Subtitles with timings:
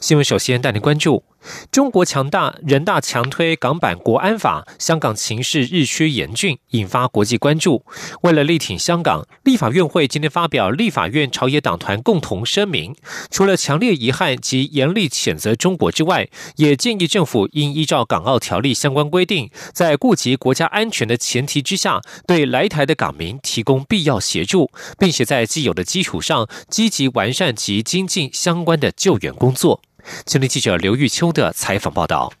[0.00, 0.24] 新闻。
[0.24, 1.24] 首先带您关注。
[1.72, 7.82] 中国强大，人大强推港版国安法，香港情势日趋严峻，引发国际关注。
[8.20, 12.94] 为了力挺香港，立法院会今天发表立法院朝野党团共同声明，
[13.30, 29.69] 除了强烈遗憾及严厉谴责中国之外，也建议政府应依照港澳条例相关规定，在顾及国家安全的前提之下，对来台的港民提供必要协助，并且在既有的基础上，积极完善及精进相关的救援工作。
[30.26, 32.32] 青年记者刘玉秋的采访报道。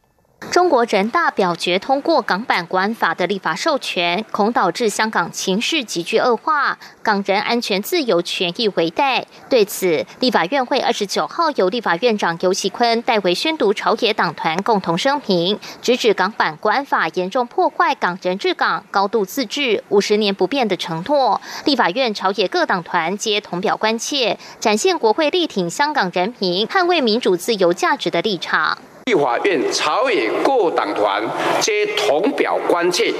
[0.50, 9.24] 中国人大表决通过港版国安法的立法授权，恐导致香港情势急剧恶化，港人安全自由权益为待。
[9.48, 21.40] 对此，立法院会二十九号由立法院长游锡坤代为宣读朝野党团共同声明，直指港版国安法严重破坏港人治港、高度自治、五十年不变的承诺。
[21.64, 28.78] 立法院朝野各党团皆同表关切，展现国会力挺香港人民、捍卫民主自由价值的立场。
[29.06, 31.22] 立法院朝野各党团
[31.60, 33.12] 皆同表关切，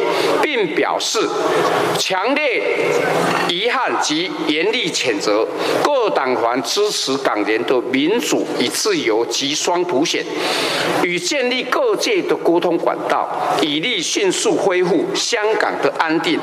[0.43, 1.19] 并表示
[1.99, 2.63] 强烈
[3.49, 5.47] 遗憾及严厉谴责。
[5.83, 10.25] 各党团支持港人的民主与自由及双普选，
[11.03, 13.29] 与建立各界的沟通管道，
[13.63, 16.39] 以利迅速恢复香港的安定，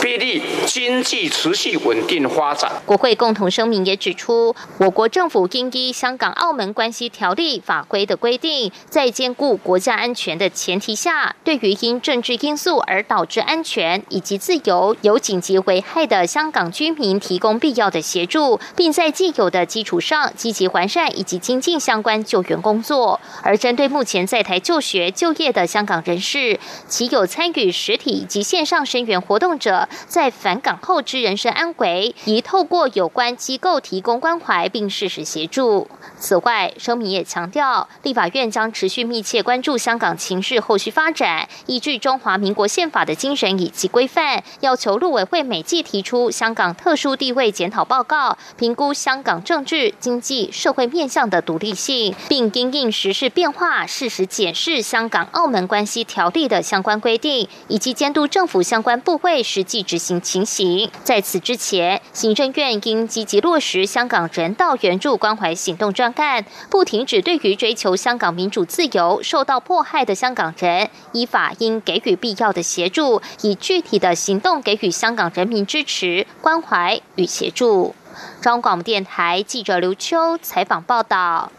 [0.00, 2.70] 必利经济持续稳定发展。
[2.86, 8.57] 国会共同声明也指出，我国政府应依《香港澳门关系条例》法规的规定。
[8.88, 23.20] 在兼顾国家安全的前提下，对于因政治因素而导致安全以及自由有紧急危害的香港居民提供必要的协助，并在既有的基础上积极完善以及精进相关救援工作。
[23.42, 35.88] 而针对目前在台就学就业的香港人士，其有参与实体及线上声援活动者，在返港后之人身安危，宜透过有关机构提供关怀并适时协助。
[36.18, 60.90] 此外，声明也强调，立法院将持续密切关注香港情势后续发展，依据中华民国宪法的精神以及规范，要求陆委会每季提出香港特殊地位检讨报告，评估香港政治、经济、社会面向的独立性，并因应时事变化，适时检视香港澳门关系条例的相关规定，以及监督政府相关部会实际执行情形。
[61.04, 66.12] 在此之前，行政院应积极落实香港人道援助关怀行动专。
[66.18, 77.96] 干不停止对于追求香港民主自由受到迫害的香港人，依法应给予必要的协助，以具体的行动给予香港人民支持、关怀与协助。
[78.40, 81.50] 中央广播电台记者刘秋采访报道。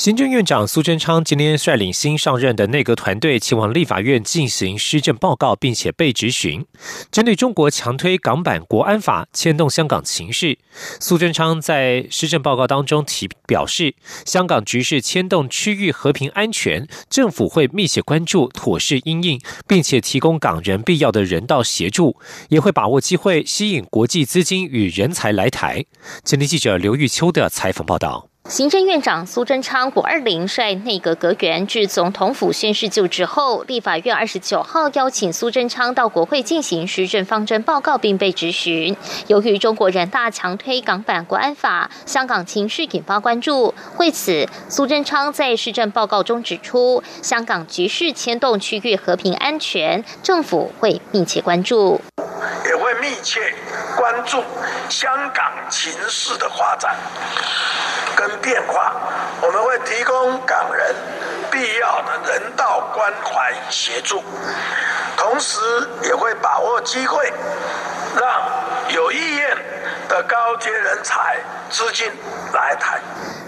[0.00, 6.64] 行政院长苏贞昌今天率领新上任的内阁团队前往立法院进行施政报告，并且被质询。
[7.12, 10.58] 针对中国强推港版国安法牵动香港情势，
[10.98, 13.94] 苏贞昌在施政报告当中提表示，
[14.24, 22.16] 香港局势牵动区域和平安全，政府会密切关注，妥适应应，并且提供港人必要的人道协助，
[22.48, 25.84] 也会把握机会吸引国际资金与人才来台。
[26.24, 28.29] 前天记者刘玉秋的采访报道。
[28.48, 38.96] 行政院长苏贞昌五二零率内阁阁员至总统府宣誓就职后，立法院二十九号邀请苏贞昌到国会进行施政方针报告，并被质询。
[39.28, 43.72] 由于中国人大强推港版国安法，香港情势引发关注。
[43.98, 52.00] 为此，苏贞昌在施政报告中指出，香港局势牵动区域和平安全，政府会密切关注，
[52.66, 53.54] 也会密切
[53.96, 54.42] 关注
[54.88, 56.96] 香港情势的发展。
[58.20, 58.92] 跟变化，
[59.40, 60.94] 我们会提供港人
[61.50, 64.22] 必要的人道关怀协助，
[65.16, 65.58] 同时
[66.02, 67.32] 也会把握机会，
[68.14, 68.42] 让
[68.90, 69.56] 有意愿
[70.06, 71.38] 的高阶人才
[71.70, 72.12] 资金
[72.52, 73.00] 来台。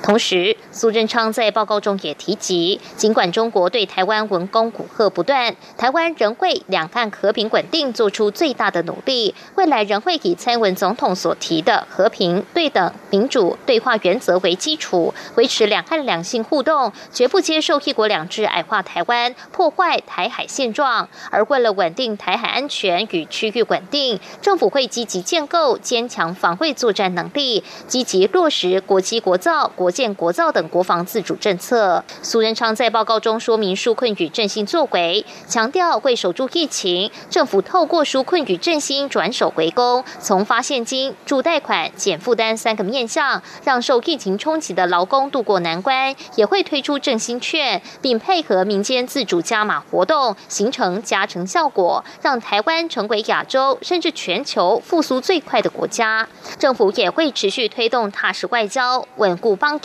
[0.02, 9.32] 同时，苏贞昌在报告中也提及，尽管中国对台湾文攻武吓不断，台湾仍为两岸和平稳定做出最大的努力。
[9.54, 21.08] 未来仍会以蔡文总统所提的和平、对等、民主对话原则为基础，维持两岸两性互动，绝不接受一国两制矮化台湾、破坏台海现状。
[21.30, 32.02] 而为了稳定台海安全与区域稳定，政府会积极建构坚强防卫作战能力，积极落实国际国造、国建国造等国防自主政策。
[32.22, 56.26] 苏仁昌在报告中说明纾困与振兴作为，强调会守住疫情，政府透过纾困与振兴转守为攻，从发现金、助贷款、减负担三个面向，让受疫情冲击的劳工渡过难关，也会推出振兴券，并配合民间自主加码活动，形成加成效果，让台湾成为亚洲甚至全球复苏最快的国家。
[56.58, 59.78] 政府也会持续推动踏实外交，稳固邦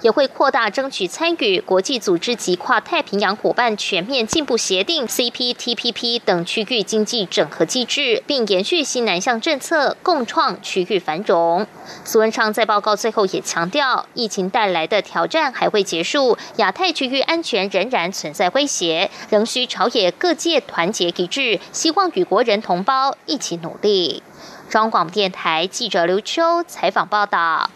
[0.00, 11.66] 也会扩大争取参与国际组织及跨太平洋伙伴全面进步协定 （CPTPP） 等区域经济整合机制，并延续新南向政策，共创区域繁荣。
[12.04, 24.22] 苏文昌在报告最后也强调，疫情带来的挑战还未结束，亚太区域安全仍然存在威胁，仍需朝野各界团结一致，希望与国人同胞一起努力。
[24.68, 27.70] 中广电台记者刘秋采访报道。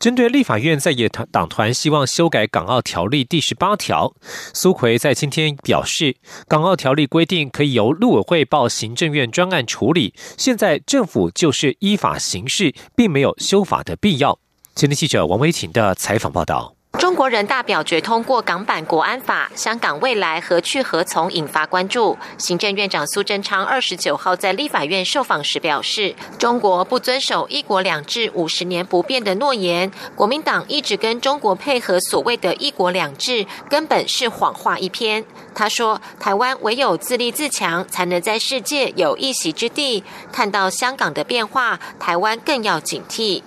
[0.00, 4.14] 针对立法院在野团党团希望修改《港澳条例》第十八条，
[4.54, 6.14] 苏奎在今天表示，
[6.48, 14.38] 《港澳条例》规定可以由陆委会报行政院专案处理，现在政府就是依法行事，并没有修法的必要。
[14.74, 16.79] 今天记者王维婷的采访报道。
[16.98, 22.18] 中国人大表决通过港版国安法，香港未来何去何从引发关注。
[22.36, 35.24] 行政院长苏贞昌二十九号在立法院受访时表示，中国不遵守“一国两制”五十年不变的诺言，国民党一直跟中国配合所谓的一国两制，根本是谎话一篇。
[35.54, 40.04] 他说，台湾唯有自立自强，才能在世界有一席之地。
[40.32, 43.42] 看到香港的变化，台湾更要警惕。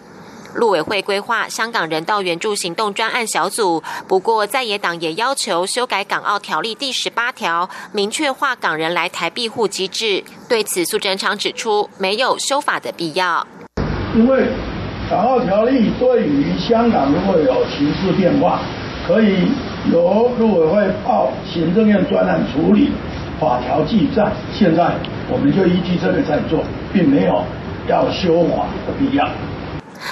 [0.56, 10.24] 陆委会规划香港人道援助行动专案小组，不过在野党也要求修改港澳条例第十八条，明确化港人来台庇护机制。
[10.48, 13.46] 对此，苏贞昌指出，没有修法的必要。
[14.16, 14.48] 因为
[15.10, 18.62] 港澳条例对于香港如果有形势变化，
[19.08, 19.48] 可以
[19.92, 22.92] 由陆委会报行政院专案处理，
[23.40, 24.32] 法条记载。
[24.54, 24.94] 现在
[25.30, 26.64] 我们就依据这个在做，
[26.94, 27.44] 并没有
[27.88, 29.28] 要修法的必要。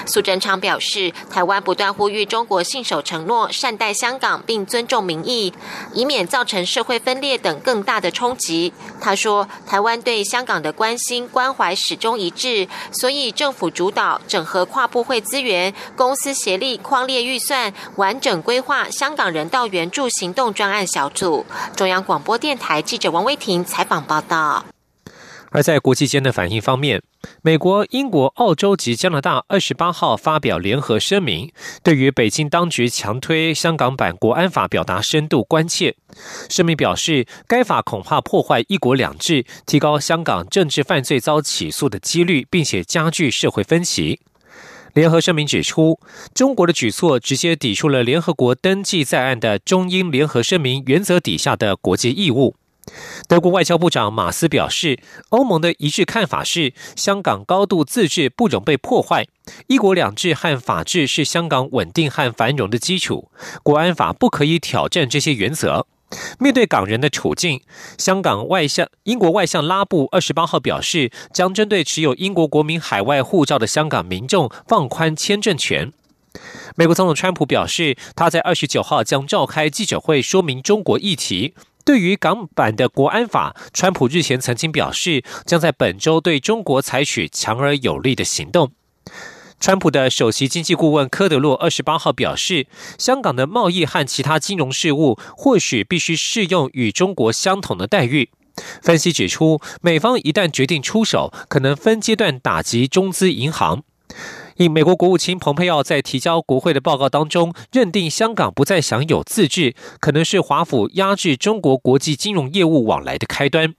[0.05, 5.53] 苏贞昌表示，台湾不断呼吁中国信守承诺，善待香港，并尊重民意，
[5.93, 8.73] 以免造成社会分裂等更大的冲击。
[8.99, 21.45] 他说，台湾对香港的关心关怀始终一致，所以政府主导整合跨部会资源，公司协力框列预算，完整规划香港人道援助行动专案小组。
[21.75, 24.63] 中央广播电台记者王威婷采访报道。
[25.51, 27.01] 而在国际间的反应方面，
[27.41, 31.51] 美国、英国、澳洲及加拿大二十八号发表联合声明，
[31.83, 35.95] 对于北京当局强推香港版国安法表达深度关切。
[36.49, 44.21] 声明表示，该法恐怕破坏“一国两制”，提高香港政治犯罪遭起诉的几率，并且加剧社会分歧。
[44.93, 45.99] 联合声明指出，
[46.33, 52.55] 中国的举措直接抵触了联合国登记在案的中英联合声明原则底下的国际义务。
[53.27, 54.99] 德国外交部长马斯表示，
[55.29, 59.25] 欧盟的一致看法是，香港高度自治不容被破坏，
[59.67, 63.31] 一国两制和法治是香港稳定和繁荣的基础，
[63.63, 65.85] 国安法不可以挑战这些原则。
[66.39, 67.61] 面对港人的处境，
[67.97, 75.93] 香港外相英国外相拉布二十八号表示，将针对持有英国国民海外护照的香港民众放宽签证权。
[76.75, 81.53] 美国总统川普表示，他在二十九号将召开记者会，说明中国议题。
[81.83, 88.71] 对于港版的国安法，川普日前曾经表示，将在本周对中国采取强而有力的行动。
[89.59, 92.65] 川普的首席经济顾问科德洛二十八号表示，
[92.97, 98.31] 香港的贸易和其他金融事务或许必须适用与中国相同的待遇。
[98.81, 103.83] 分析指出，美方一旦决定出手，可能分阶段打击中资银行。
[104.57, 113.73] 因美国国务卿蓬佩奥在提交国会的报告当中，认定香港不再享有自治，可能是华府压制中国国际金融业务往来的开端。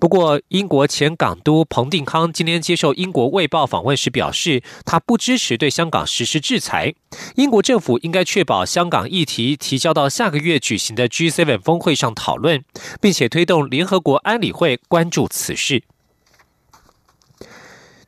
[0.00, 6.94] 不过，英国前港督彭定康今天接受英国《卫报》访问时表示，他不支持对香港实施制裁。
[7.36, 12.64] 英国政府应该确保香港议题提交到下个月举行的 G7 峰会上讨论，
[13.00, 15.84] 并且推动联合国安理会关注此事。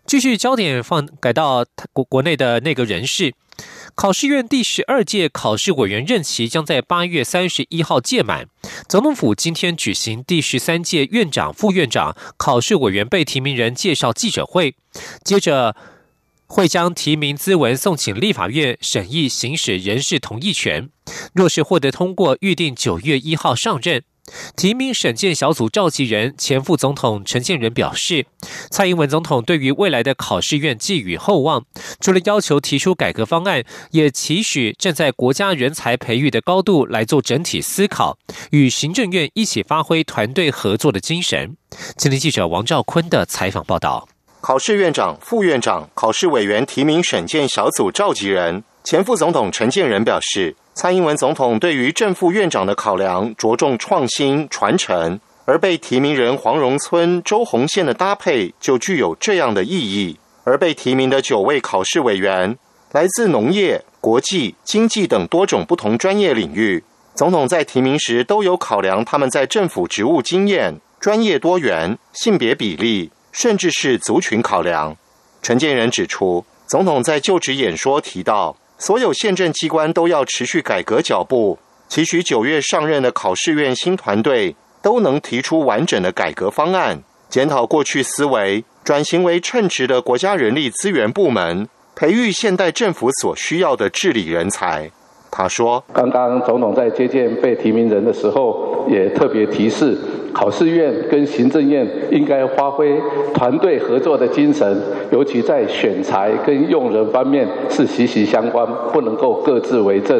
[0.06, 3.34] 继续焦点放改到国国内的那个人事，
[3.96, 8.46] 考试院第十二届考试委员任期将在八月三十一号届满。
[8.88, 14.76] 总统府今天举行第十三届院长、副院长考试委员被提名人介绍记者会，
[15.24, 15.74] 接着
[16.46, 20.88] 会将提名资文送请立法院审议，行使人事同意权。
[21.34, 24.04] 若是获得通过，预定九月一号上任。
[24.56, 28.26] 提名审鉴小组召集人前副总统陈建仁表示，
[28.70, 31.64] 蔡英文总统对于未来的考试院寄予厚望，
[32.00, 38.18] 除了要求提出改革方案，也期许站在国家人才培育的高度来做整体思考，
[38.50, 41.56] 与行政院一起发挥团队合作的精神。
[41.96, 44.08] 今天记者王兆坤的采访报道。
[44.40, 50.56] 考试院长、副院长、考试委员提名审鉴小组召集人前副总统陈建仁表示。
[50.76, 60.18] 蔡英文总统对于正副院长的考量着重创新传承，而被提名人黄荣村、周鸿宪的搭配就具有这样的意义。
[60.44, 62.58] 而被提名的九位考试委员
[62.92, 74.94] 来自农业、国际、经济等多种不同专业领域，总统在提名时都有考量他们在政府职务经验、专业多元、性别比例，甚至是族群考量。
[75.40, 78.54] 陈建仁指出，总统在就职演说提到。
[78.78, 94.90] 所有宪政机关都要持续改革脚步，期许九月上任的考试院新团队都能提出完整的改革方案，检讨过去思维，转型为称职的国家人力资源部门，培育现代政府所需要的治理人才。
[95.38, 99.94] 他说：“刚刚总统在接见被提名人的时候，也特别提示。”
[100.32, 102.94] 考试院跟行政院应该发挥
[103.32, 110.18] 团队合作的精神，尤其在选材跟用人方面是息息相关，不能够各自为政，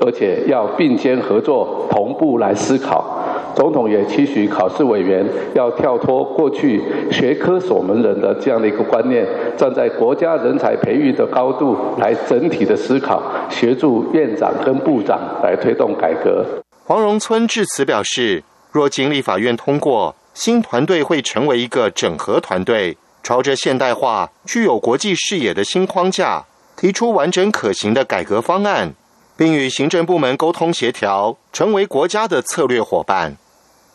[0.00, 3.21] 而且要并肩合作，同步来思考。
[3.54, 16.44] 总统也期许考试委员要跳脱过去学科守门人的这样的一个观念，站在国家人才培育的高度来整体的思考，协助院长跟部长来推动改革。
[16.84, 18.42] 黄荣村致辞表示。
[18.72, 28.94] 若经立法院通过，新团队会成为一个整合团队，朝着现代化、具有国际视野的新框架，提出完整可行的改革方案，
[29.36, 33.36] 并与行政部门沟通协调，成为国家的策略伙伴。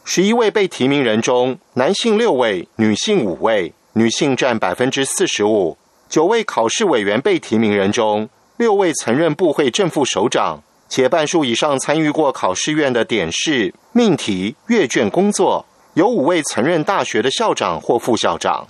[0.10, 5.78] 十一位被提名人中，男性六位，女性五位，女性占百分之四十五。
[6.08, 10.64] 九位考试委员被提名人中，六位曾任部会正副首长。
[10.88, 18.66] 且半数以上参与过考试院的点试、命题、阅卷工作，有五位曾任大学的校长或副校长。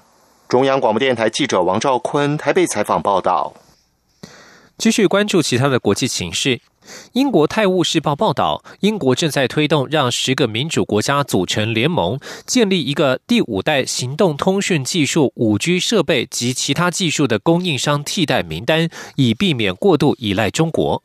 [0.50, 3.54] 中央广播电台记者王兆坤台北采访报道。
[4.80, 6.60] 继续关注其他的国际形势。
[7.14, 21.04] 英国《泰晤士报》报道，英国正在推动让十个民主国家组成联盟，建立一个第五代行动通讯技术、五 G 设备及其他技术的供应商替代名单，以避免过度依赖中国。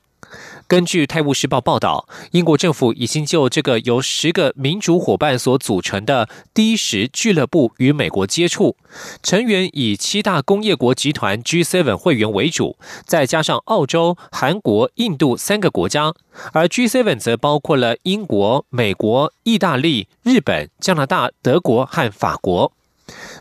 [0.66, 8.76] 根据《泰晤士报》报道，英国政府已经就这个由十个民主伙伴所组成的第一十俱乐部与美国接触，
[9.22, 16.14] 成员以七大工业国集团 G7 会员为主，再加上澳洲、韩国、印度三个国家，
[16.52, 22.72] 而 G7 则包括了英国、美国、意大利、日本、加拿大、德国和法国。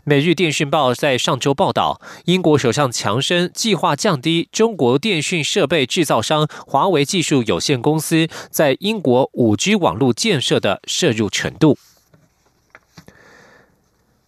[0.04, 11.78] 每日电讯报在上周报道，英国首相强生计划降低中国电讯设备制造商华为技术有限公司在英国五 G 网络建设的摄入程度。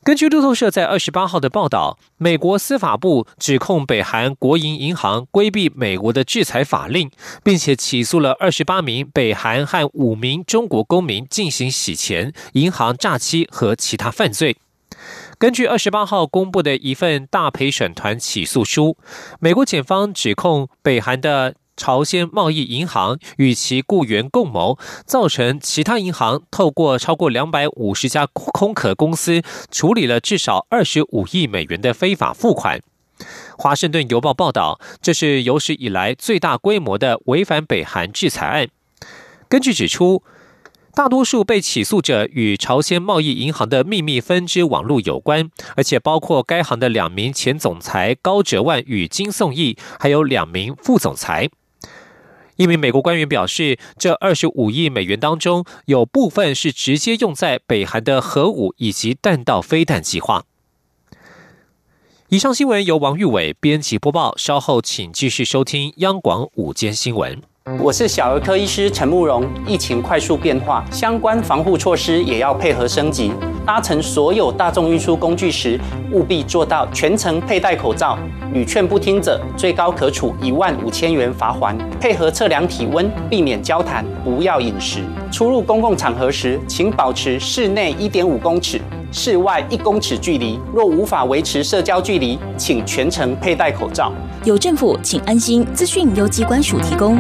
[0.05, 7.11] 根据路透社在二十八号的报道，美国司法部指控北韩国营银行规避美国的制裁法令，
[7.43, 14.57] 并且起诉了二十八名北韩和五名中国公民进行洗钱、银行诈欺和其他犯罪。
[15.45, 18.97] 根据二十八号公布的一份大陪审团起诉书，
[19.41, 32.81] 美国检方指控北韩的朝鲜贸易银行与其雇员共谋，造成其他银行透过超过两百五十家空壳公司处理了至少二十五亿美元的非法付款。
[33.59, 38.69] 华盛顿邮报报道，这是有史以来最大规模的违反北韩制裁案。
[39.51, 40.23] 根据指出。
[40.97, 51.51] 大多数被起诉者与朝鲜贸易银行的秘密分支网络有关，而且包括该行的两名前总裁高哲万与金颂义，还有两名副总裁。
[52.57, 60.45] 一名美国官员表示，这二十五亿美元当中，有部分是直接用在北韩的核武以及弹道飞弹计划。
[62.29, 67.43] 以上新闻由王玉伟编辑播报，稍后请继续收听央广午间新闻。
[67.81, 69.43] 我是小儿科医师陈慕容。
[69.67, 73.33] 疫情快速变化，相关防护措施也要配合升级。
[73.65, 75.81] 搭乘所有大众运输工具时，
[76.13, 78.19] 务必做到全程佩戴口罩。
[78.53, 81.75] 屡劝不听者，最高可处一万五千元罚款。
[81.99, 85.01] 配合测量体温，避免交谈，不要饮食。
[85.33, 88.79] 出入公共场合时，请保持室内一点五公尺、
[89.11, 90.61] 室外一公尺距离。
[90.75, 94.13] 若无法维持社交距离，请全程佩戴口罩。
[94.45, 95.67] 有政府，请安心。
[95.73, 97.17] 资讯由机关署提供。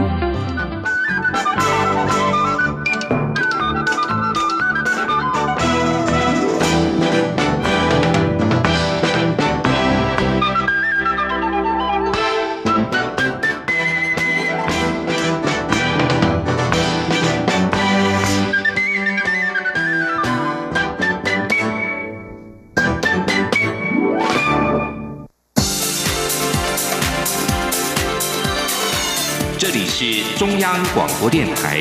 [29.96, 31.78] 是中央广播电台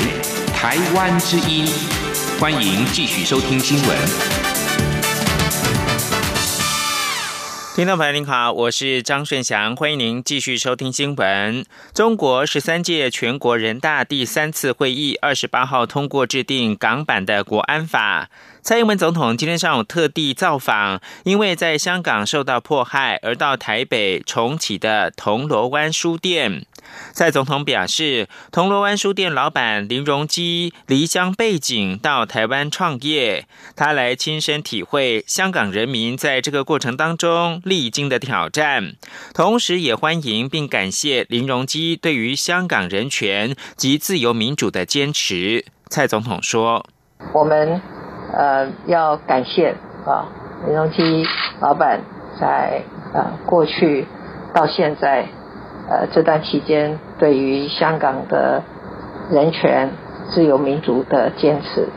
[0.55, 1.65] 台湾之音，
[2.39, 3.97] 欢迎继续收听新闻。
[7.75, 11.65] 听众朋友您好，我是张顺祥，欢迎您继续收听新闻。
[11.91, 18.29] 中国十三届全国人大第三次会议二十八号通过制定港版的国安法。
[18.61, 26.67] 蔡英文总统今天上午特地造访，因为在香港受到迫害而到台北重启的铜锣湾书店。
[27.11, 33.45] 蔡总统表示，铜锣湾书店老板林荣基离乡背景到台湾创业，
[33.75, 38.93] 他来亲身体会香港人民在这个过程当中历经的挑战，
[39.33, 45.65] 同时也欢迎并感谢林荣基对于香港人权及自由民主的坚持。
[45.89, 46.85] 蔡总统说
[47.33, 47.81] ：“我们。”
[48.35, 49.75] 呃，要感谢
[50.07, 50.25] 啊，
[50.65, 51.23] 林荣基
[51.61, 52.01] 老板
[52.41, 52.81] 在
[53.13, 54.07] 呃过去
[54.55, 55.27] 到现在
[55.93, 58.63] 呃这段期间对于香港的
[59.29, 59.91] 人权、
[60.31, 61.87] 自由民主的坚持，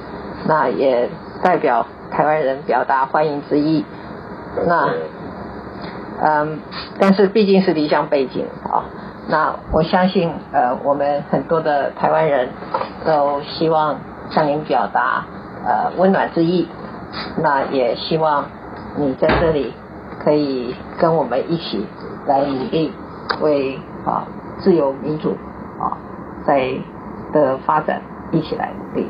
[0.47, 1.09] 那也
[1.43, 3.87] 代表台湾人表达欢迎之意。
[4.67, 4.91] 那
[6.21, 6.61] 嗯，
[7.01, 8.85] 但是毕竟是理想背景啊，
[9.29, 12.51] 那我相信呃我们很多的台湾人
[13.07, 13.97] 都希望
[14.31, 15.25] 向您表达。
[15.69, 16.69] 呃，温暖之意，
[17.43, 18.45] 那也希望
[18.97, 19.75] 你在这里
[20.23, 21.85] 可以跟我们一起
[22.29, 22.93] 来努力，
[23.41, 24.27] 为啊
[24.59, 25.37] 自由民主
[25.79, 25.97] 啊
[26.47, 26.73] 在
[27.33, 28.03] 的发展
[28.33, 29.07] 一起来努力。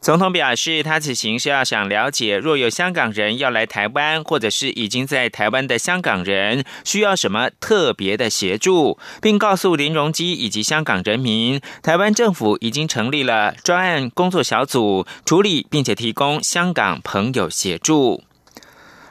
[0.00, 18.22] 总统表示，他此行是要想了解，若有香港人要来台湾，或者是已经在台湾的香港人，需要什么特别的协助，并告诉林荣基以及香港人民，台湾政府已经成立了专案工作小组，处理并且提供香港朋友协助。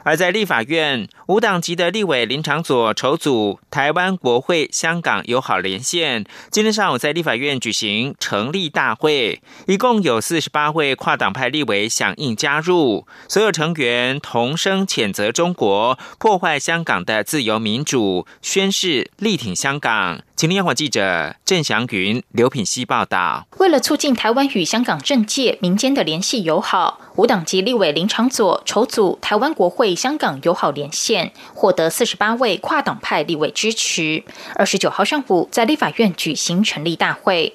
[0.02, 20.20] 而在立法院，无党籍的立委林长佐筹组台湾国会香港友好连线，今天上午在立法院举行成立大会，一共有四十八位跨党派立委响应加入，所有成员同声谴责中国破坏香港的自由民主，宣誓力挺香港。
[20.34, 23.46] 请听央广记者郑祥云、刘品希报道。
[23.58, 34.22] 为了促进台湾与香港政界、民间的联系友好，无党籍立委林长佐筹组台湾国会香港友好连线，获得四十八位跨党派立委支持。
[34.54, 37.54] 二十九号上午在立法院举行成立大会。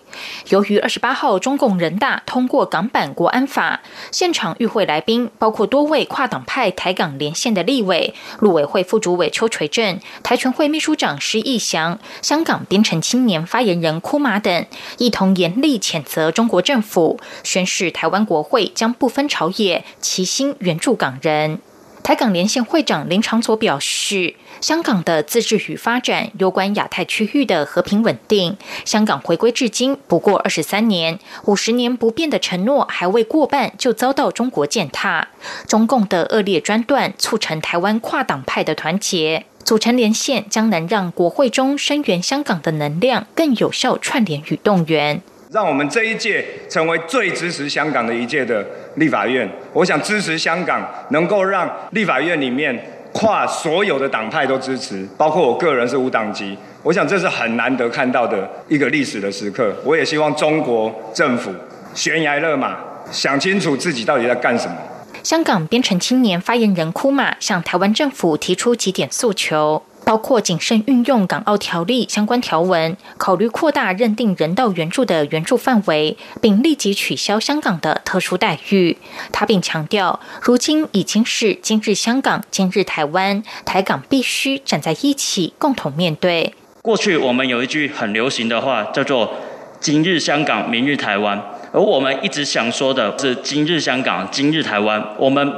[0.50, 12.56] 由于二十八号中共人大通过港版国安法，现场与会来宾包括多位跨党派台港连线的立委、陆委会副主委邱垂正、台全会秘书长施义祥、香港。
[12.68, 14.66] 边城青年发言人库马等
[14.98, 21.60] 一同严厉谴责中国政府，宣示台湾国会将不分朝野齐心援助港人。
[22.06, 28.56] 台港连线会长林长佐表示，香港的自治与发展攸关亚太区域的和平稳定。
[28.86, 35.30] 香港回归至今不过二十三年，五十年不变的承诺还未过半就遭到中国践踏。
[35.66, 39.48] 中共的恶劣专断促成台湾跨党派的团结。
[39.64, 45.24] 组成连线将能让国会中声援香港的能量更有效串联与动员，
[45.56, 48.62] 让我们这一届成为最支持香港的一届的
[48.96, 49.50] 立法院。
[49.72, 52.78] 我想支持香港，能够让立法院里面
[53.14, 56.58] 跨所有的党派都支持，包括我个人是无党籍。
[56.84, 59.74] 我想这是很难得看到的一个历史的时刻。
[59.86, 61.50] 我也希望中国政府
[61.94, 62.76] 悬崖勒马，
[63.10, 64.76] 想清楚自己到底在干什么。
[65.24, 78.96] 香港边城青年发言人库马向台湾政府提出几点诉求，包括谨慎运用《港澳条例》相关条文，考虑扩大认定人道援助的援助范围，并立即取消香港的特殊待遇。
[79.32, 86.54] 他并强调，如今已经是今日香港、今日台湾，台港必须站在一起，共同面对。
[86.84, 89.34] 过去我们有一句很流行的话，叫做
[89.82, 91.42] “今日香港，明日台湾”。
[91.74, 95.52] 而我们一直想说的是，今日香港，今日台湾，我们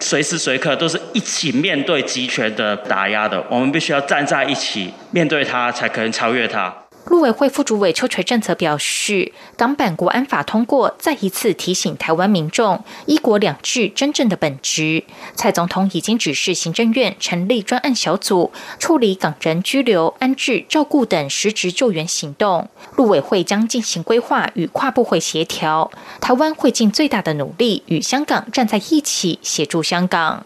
[0.00, 6.74] 随时随刻都是一起面对集权的打压的，我们必须要站在一起面对它，才可能超越它。
[7.06, 15.04] 陆委会副主委邱垂正则表示，港版国安法通过，再一次提醒台湾民众“一国两制”真正的本质。
[15.34, 22.68] 蔡总统已经指示行政院成立专案小组，处理港人居留、安置、照顾等实质救援行动。
[22.96, 25.90] 陆委会将进行规划与跨部会协调，
[26.22, 30.44] 台湾会尽最大的努力与香港站在一起，协助香港。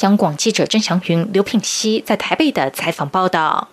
[0.00, 3.68] 央广记者郑祥云、刘品熙在台北的采访报道。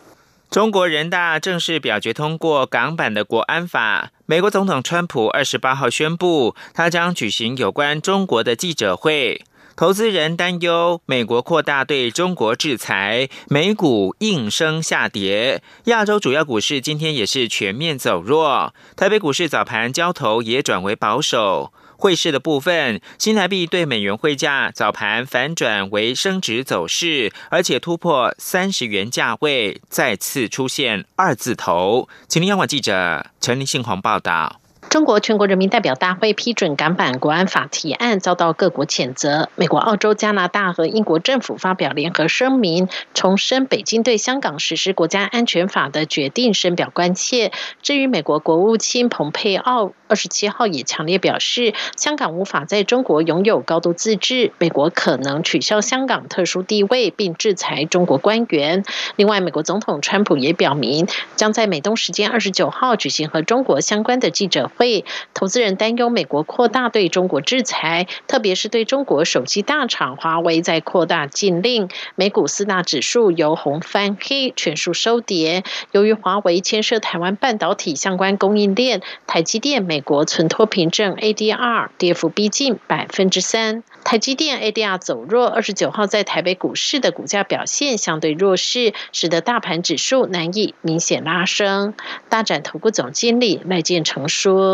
[0.50, 4.12] 中国人大正式表决通过港版的国安法。
[4.26, 9.44] 美国总统川普二十八号宣布，他将举行有关中国的记者会。
[9.76, 15.62] 投资人担忧美国扩大对中国制裁，美股应声下跌。
[15.86, 21.72] 亚洲主要股市今天也是全面走弱，台北股市早盘交投也转为保守。
[21.98, 32.08] 汇市的部分，新台币对美元汇价早盘反转为升值走势，而且突破三十元价位，再次出现二字头。
[32.28, 34.62] 请听央广记者陈立信鸿报道。
[34.90, 39.50] 中国全国人民代表大会批准港版国安法提案，遭到各国谴责。
[39.56, 47.52] 美国、澳洲、加拿大和英国政府发表联合声明，重申北京对香港实施国家安全法的决定，深表关切。
[47.82, 58.86] 至于美国国务卿蓬佩奥，二十七号也强烈表示，香港无法在中国拥有高度自治，美国可能取消香港特殊地位，并制裁中国官员。
[59.18, 65.06] 另外，美国总统川普也表明，将在美东时间二十九号举行和中国相关的记者会。
[65.34, 71.90] 投资人担忧美国扩大对中国制裁，特别是对中国手机大厂华为在扩大禁令。
[72.16, 75.64] 美股四大指数由红翻黑，全数收跌。
[75.92, 83.84] 由于华为牵涉台湾半导体相关供应链，台积电美国存托凭证 ADR 跌幅逼近百分之三。
[84.04, 91.94] 台积电 ADR 走弱，二十九号在台北股市的股价表现相对弱势，使得大盘指数难以明显拉升。
[92.30, 94.67] 大展投顾总经理赖建成说。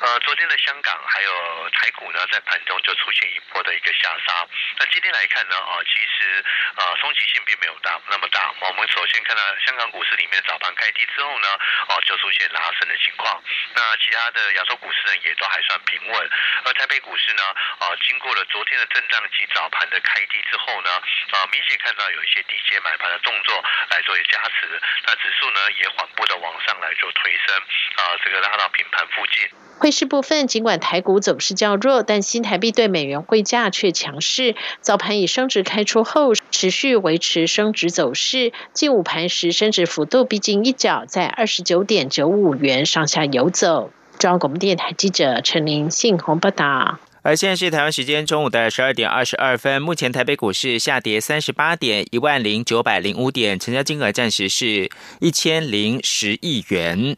[0.00, 1.30] 呃，昨天的香港还有
[1.70, 4.46] 台股呢，在盘中就出现一波的一个下杀。
[4.78, 6.44] 那今天来看呢，啊，其实
[6.76, 8.52] 呃，冲击性并没有大那么大。
[8.60, 11.48] 我们首先看到香港股市里面早盘开低之后呢，
[11.88, 13.42] 哦，就出现拉升的情况。
[13.74, 16.30] 那其他的亚洲股市呢，也都还算平稳。
[16.64, 17.42] 而台北股市呢，
[17.78, 20.90] 啊，经过了昨天的震荡及早盘的开低之后呢，
[21.32, 24.80] 啊，明显看到有一些低阶买盘的动作来作为加持。
[25.04, 27.56] 那指数呢，也缓步的往上来做推升，
[27.96, 29.67] 啊，这个拉到平盘附近。
[29.78, 34.56] 汇市部分，尽管台股走势较弱，但新台币对美元汇价却强势。
[34.80, 38.52] 早盘以升值开出后，持续维持升值走势。
[38.72, 43.92] 近午盘时，升值幅度逼近一角，在二十九点九五元上下游走。
[44.18, 46.98] 中央广播电台记者陈玲信鸿报道。
[47.22, 57.16] 而现在是台湾时间中午的十二点二十二分，目前台北股市下跌三十八点，一万零九百零五点，成交金额暂时是一千零十亿元。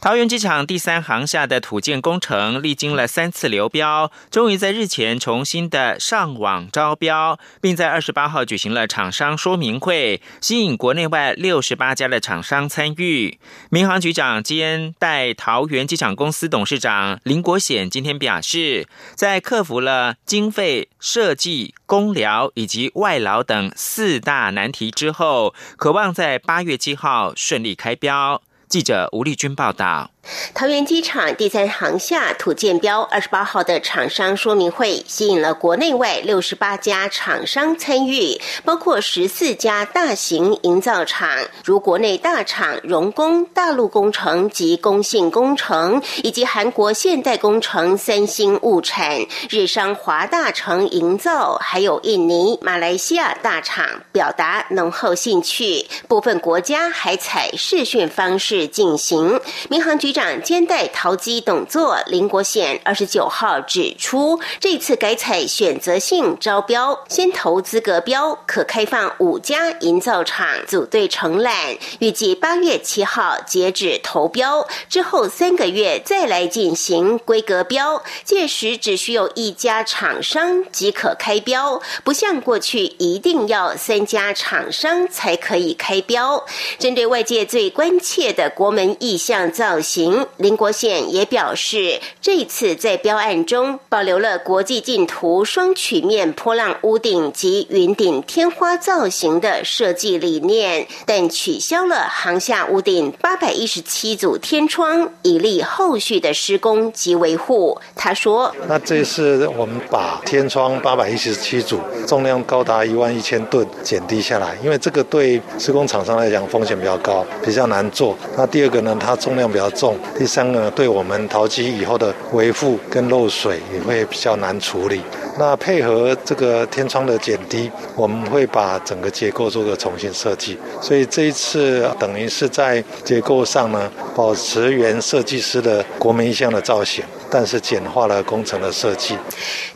[0.00, 13.40] 桃园机场第三航厦的土建工程历经了三次流标，终于在日前重新的上网招标，并在二十八号举行了厂商说明会，吸引国内外六十八家的厂商参与。
[13.70, 28.40] 民航局长兼代桃园机场公司董事长林国显今天表示，在克服了经费、设计、工疗以及外劳等四大难题之后，渴望在八月七号顺利开标。
[28.68, 30.10] 记者吴丽君报道。
[30.52, 41.30] 桃园机场第三航厦土建标二十八号的厂商说明会，吸引了国内外六十八家厂商参与，包括十四家大型营造厂，
[41.64, 55.86] 如国内大厂荣工、大陆工程及工信工程，以及韩国现代工程、三星物产、日商华大成营造，还有印尼、马来西亚大厂，表达浓厚兴趣。
[56.06, 59.40] 部分国家还采视讯方式进行。
[59.70, 60.17] 民航局。
[60.18, 71.54] 长兼代陶机董座林国显二十九号指出，这次改采选择性招标，先投资格标，可开放五家营造厂组队承揽，
[72.00, 86.44] 预计八月七号截止投标，之后三个月再来进行规格标，届时只需有一家厂商即可开标，不像过去一定要三家厂商才可以开标。
[86.76, 90.07] 针对外界最关切的国门意向造型。
[90.36, 107.78] 林国宪也表示，这次在标案中保留了国际净土双曲面波浪屋顶及云顶天花造型的设计理念，但取消了航下屋顶八百一十七组天窗，以利后续的施工及维护。
[107.94, 118.16] 他说：“那这次我们把天窗八百一十七组，重量高达一万一千吨减低下来，因为这个对施工厂商来讲风险比较高，比较难做。
[118.36, 119.87] 那第二个呢，它重量比较重。”
[120.18, 125.00] 第三个，对我们陶机以后的维护跟漏水也会比较难处理。
[125.38, 130.58] 那配合这个天窗的减低，我们会把整个结构做个重新设计。
[130.80, 137.04] 所以这一次等于是在结构上呢，保持原设计师的国民意向的造型。
[137.30, 139.16] 但是简化了工程的设计。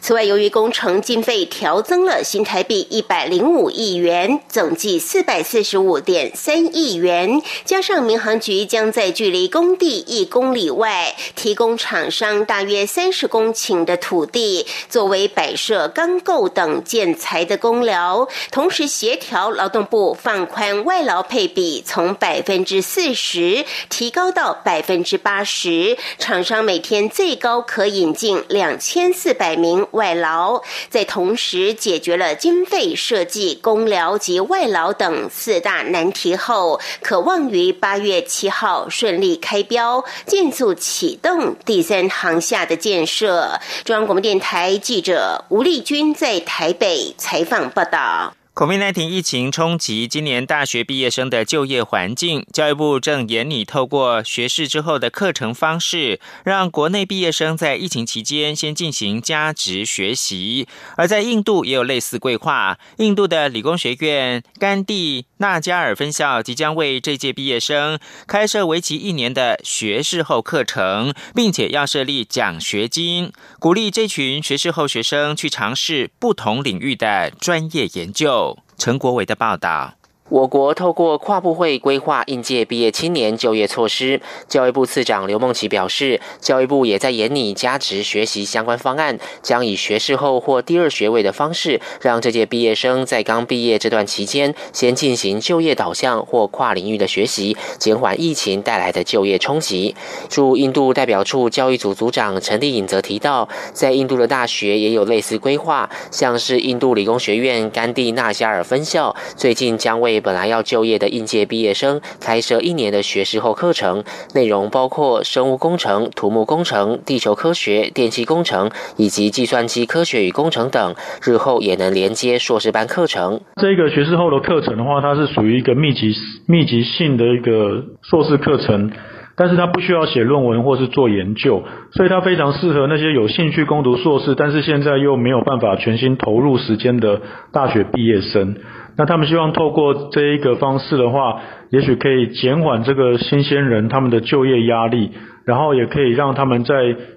[0.00, 29.84] 此外，由于工程经费调增了新台币一百零五亿元，总计四百四十五点三亿元，加上民航局将在距离工地一公里外提供厂商大约三十公顷的土地，作为摆设钢构等建材的工疗，同时协调劳动部放宽外劳配比，从百分之四十提高到百分之八十，厂商每天最高可引进两千四百名。
[29.90, 43.58] 外劳在同时解决了经费设计、公疗及外劳等四大难题后，可望于八月七号顺利开标，建速启动第三航厦的建设。
[43.84, 48.32] 中央广播电台记者吴丽君在台北采访报道。
[48.54, 60.68] COVID-19 疫情冲击今年大学毕业生的就业环境，教育部正严拟透过学士之后的课程方式，让国内毕业生在疫情期间先进行加职学习。
[60.98, 78.56] 而在印度也有类似规划，印度的理工学院甘地纳加尔分校即将为这届毕业生开设为期一年的学士后课程，并且要设立奖学金，鼓励这群学士后学生去尝试不同领域的专业研究。
[78.78, 79.94] 陈国伟的报道。
[80.32, 84.18] 我国透过跨部会规划应届毕业青年就业措施，
[84.48, 99.94] 教育部次长刘梦琪表示，教育部也在研拟加职学习相关方案，将以学士后或第二学位的方式，让这届毕业生在刚毕业这段期间，先进行就业导向或跨领域的学习，减缓疫情带来的就业冲击。
[100.30, 114.04] 驻印度代表处教育组组长陈立颖则提到，在印度的大学也有类似规划，像是印度理工学院甘地纳加尔分校，最近将为本来要就业的应届毕业生开设一年的学士后课程，
[114.34, 123.40] 内容包括生物工程、土木工程、地球科学、电气工程以及计算机科学与工程等，日后也能连接硕士班课程。
[123.60, 126.14] 这个学士后的课程的话，它是属于一个密集
[126.46, 128.90] 密集性的一个硕士课程，
[129.36, 137.20] 但是它不需要写论文或是做研究，所以它非常适合那些有兴趣攻读硕士，但是现在又没有办法全心投入时间的
[137.52, 138.56] 大学毕业生。
[138.96, 145.12] 那他们希望透过这一个方式的话，也许可以减缓这个新鲜人他们的就业压力。
[145.44, 146.74] 然后也可以让他们在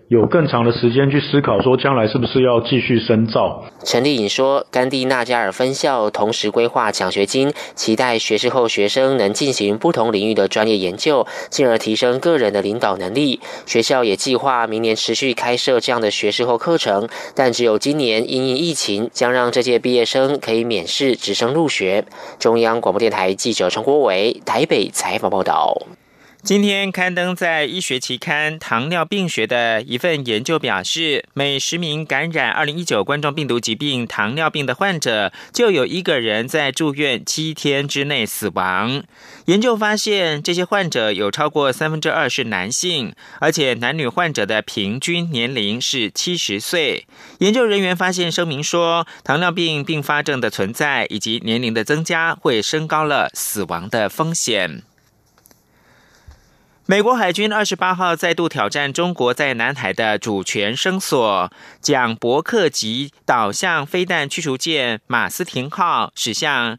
[0.07, 3.63] 有更长的时间去思考，说将来是不是要继续深造。
[3.83, 13.39] 陈丽颖说，甘地纳加尔分校同时规划奖学金，期待学士后学生能进行不同领域的专业研究，进而提升个人的领导能力。
[13.65, 22.05] 学校也计划明年持续开设这样的学士后课程，但只有今年因应疫情，将让这届毕业生可以免试直升入学。
[22.39, 25.75] 中央广播电台记者陈国伟台北采访报道。
[26.45, 39.03] 今天刊登在医学期刊《糖尿病学》的一份研究表示，每十名感染二零一九冠状病毒疾病糖尿病的患者，就有一个人在住院七天之内死亡。
[39.45, 47.07] 研究发现，这些患者有超过三分之二是男性，而且男女患者的平均年龄是七十岁。
[47.39, 54.83] 研究人员发现声明说，糖尿病并发症的存在以及年龄的增加，会升高了死亡的风险。
[56.87, 66.77] 美国海军二十八号再度挑战中国在南海的主权声索，将伯克级导向飞弹驱逐舰马斯廷号驶向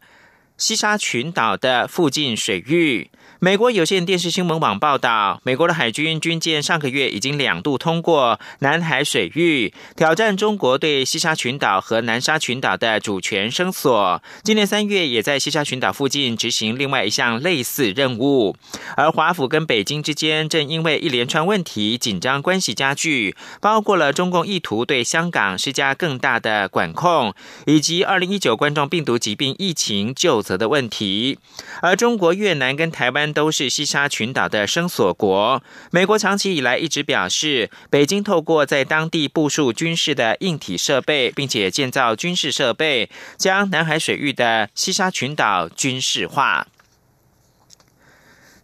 [0.57, 3.11] 西沙群岛的附近水域。
[3.39, 14.19] 美国有线电视新闻网报道，美国的海军军舰上个月已经两度通过南海水域，挑战中国对西沙群岛和南沙群岛的主权声索。
[14.43, 18.55] 今年三月，也在西沙群岛附近执行另外一项类似任务。
[18.95, 27.35] 而华府跟北京之间正因为一连串问题紧张关系加剧，包括了中共意图对香港施加更大的管控，
[27.67, 31.37] 以及二零一九冠状病毒疾病疫情救责的问题。
[31.81, 33.17] 而中国、越南跟台湾。
[33.33, 35.61] 都是西沙群岛的生索国。
[35.91, 46.67] 美国长期以来一直表示，北京透过在当地部署军事的硬体设备，并且建造军事设备，将南海水域的西沙群岛军事化。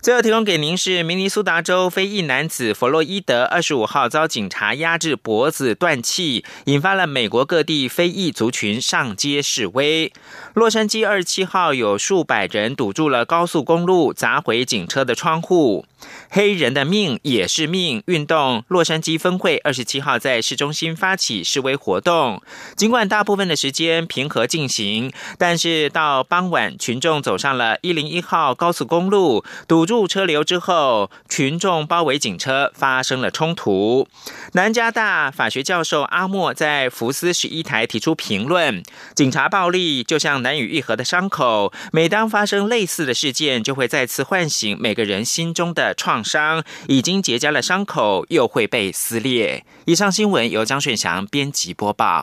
[0.03, 10.11] 最后提供给您是明尼苏达州非裔男子弗洛伊德二十五号遭警察压制脖子断气，引发了美国各地非裔族群上街示威。
[10.55, 15.85] 洛杉矶二十七号有数百人堵住了高速公路，砸毁警车的窗户。
[16.29, 22.41] 黑人的命也是命运动洛杉矶分会二十七号在市中心发起示威活动，
[22.75, 29.92] 尽管大部分的时间平和进行，但是到傍晚，群众走上了一零一号高速公路，堵住。
[29.93, 34.07] 入车流之后，群众包围警车，发生了冲突。
[34.53, 38.83] 南加大法学教授阿莫在福斯十一台提出评论：
[39.15, 49.63] 警察暴力就像难以愈合的伤口，每当发生类似的事件，就会再次唤醒每个人心中的创伤，已经结痂的伤口又会被撕裂。
[49.85, 52.03] 以上新闻由张顺祥编辑播报。